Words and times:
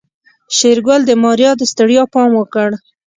شېرګل 0.57 1.01
د 1.05 1.11
ماريا 1.23 1.51
د 1.57 1.61
ستړيا 1.71 2.03
پام 2.13 2.31
وکړ. 2.35 2.69